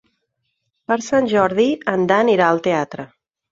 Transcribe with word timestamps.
Per 0.91 0.97
Sant 1.09 1.29
Jordi 1.35 1.67
en 1.95 2.09
Dan 2.15 2.35
irà 2.39 2.51
al 2.55 2.65
teatre. 2.71 3.09